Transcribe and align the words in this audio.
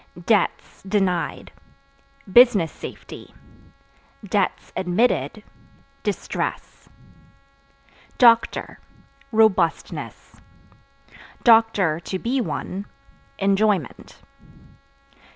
Debts 0.25 0.81
(Denied) 0.81 1.51
business 2.33 2.71
safety; 2.71 3.35
(admitted) 4.75 5.43
distress. 6.01 6.89
Doctor 8.17 8.79
Robustness; 9.31 10.41
(to 11.45 12.19
be 12.19 12.41
one) 12.41 12.87
enjoyment. 13.37 14.23